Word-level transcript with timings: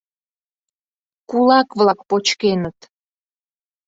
—Кулак-влак 1.29 1.99
почкеныт. 2.09 2.77